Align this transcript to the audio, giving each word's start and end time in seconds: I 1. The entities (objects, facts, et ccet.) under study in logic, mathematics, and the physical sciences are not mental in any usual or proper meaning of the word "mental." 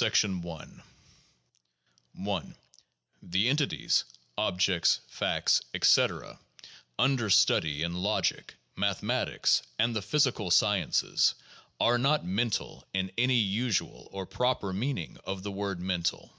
I 0.00 0.72
1. 2.14 2.54
The 3.22 3.48
entities 3.50 4.04
(objects, 4.38 5.00
facts, 5.06 5.60
et 5.74 5.82
ccet.) 5.82 6.38
under 6.98 7.28
study 7.28 7.82
in 7.82 7.92
logic, 7.92 8.54
mathematics, 8.74 9.60
and 9.78 9.94
the 9.94 10.00
physical 10.00 10.50
sciences 10.50 11.34
are 11.78 11.98
not 11.98 12.24
mental 12.24 12.86
in 12.94 13.12
any 13.18 13.36
usual 13.36 14.08
or 14.12 14.24
proper 14.24 14.72
meaning 14.72 15.18
of 15.26 15.42
the 15.42 15.52
word 15.52 15.78
"mental." 15.78 16.32